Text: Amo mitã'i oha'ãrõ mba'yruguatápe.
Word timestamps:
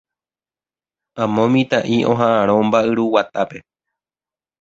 Amo 1.23 1.43
mitã'i 1.53 1.97
oha'ãrõ 2.13 2.55
mba'yruguatápe. 2.67 3.57